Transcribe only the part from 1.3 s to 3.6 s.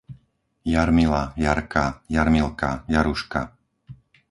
Jarka, Jarmilka, Jaruška